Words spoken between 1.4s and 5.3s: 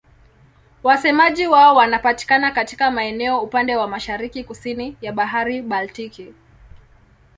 wao wanapatikana katika maeneo upande wa mashariki-kusini ya